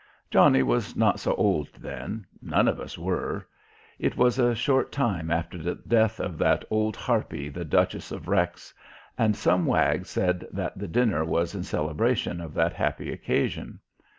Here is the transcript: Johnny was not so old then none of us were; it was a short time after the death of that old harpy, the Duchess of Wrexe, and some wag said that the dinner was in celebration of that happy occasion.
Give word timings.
Johnny 0.31 0.63
was 0.63 0.95
not 0.95 1.19
so 1.19 1.35
old 1.35 1.67
then 1.75 2.25
none 2.41 2.67
of 2.67 2.79
us 2.79 2.97
were; 2.97 3.47
it 3.99 4.17
was 4.17 4.39
a 4.39 4.55
short 4.55 4.91
time 4.91 5.29
after 5.29 5.59
the 5.59 5.75
death 5.75 6.19
of 6.19 6.39
that 6.39 6.65
old 6.71 6.95
harpy, 6.95 7.49
the 7.49 7.63
Duchess 7.63 8.11
of 8.11 8.27
Wrexe, 8.27 8.73
and 9.15 9.35
some 9.35 9.67
wag 9.67 10.07
said 10.07 10.47
that 10.51 10.75
the 10.75 10.87
dinner 10.87 11.23
was 11.23 11.53
in 11.53 11.61
celebration 11.61 12.41
of 12.41 12.55
that 12.55 12.73
happy 12.73 13.11
occasion. 13.13 13.77